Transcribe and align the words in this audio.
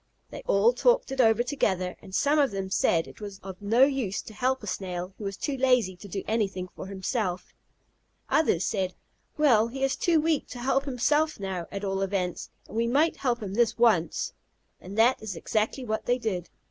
They 0.31 0.41
all 0.47 0.73
talked 0.73 1.11
it 1.11 1.21
over 1.21 1.43
together, 1.43 1.95
and 2.01 2.15
some 2.15 2.39
of 2.39 2.49
them 2.49 2.71
said 2.71 3.07
it 3.07 3.21
was 3.21 3.37
of 3.43 3.61
no 3.61 3.83
use 3.83 4.23
to 4.23 4.33
help 4.33 4.63
a 4.63 4.65
Snail 4.65 5.13
who 5.19 5.23
was 5.25 5.37
too 5.37 5.55
lazy 5.55 5.95
to 5.97 6.07
do 6.07 6.23
anything 6.27 6.67
for 6.75 6.87
himself. 6.87 7.53
Others 8.27 8.65
said, 8.65 8.95
"Well, 9.37 9.67
he 9.67 9.83
is 9.83 9.95
too 9.95 10.19
weak 10.19 10.47
to 10.47 10.59
help 10.59 10.85
himself 10.85 11.39
now, 11.39 11.67
at 11.71 11.83
all 11.85 12.01
events, 12.01 12.49
and 12.67 12.75
we 12.77 12.87
might 12.87 13.17
help 13.17 13.43
him 13.43 13.53
this 13.53 13.77
once." 13.77 14.33
And 14.79 14.97
that 14.97 15.21
is 15.21 15.35
exactly 15.35 15.85
what 15.85 16.07
they 16.07 16.17
did. 16.17 16.49